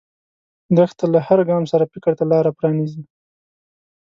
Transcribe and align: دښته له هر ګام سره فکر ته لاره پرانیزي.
دښته 0.77 1.05
له 1.13 1.19
هر 1.27 1.39
ګام 1.49 1.63
سره 1.71 1.89
فکر 1.93 2.11
ته 2.19 2.23
لاره 2.31 2.51
پرانیزي. 2.57 3.03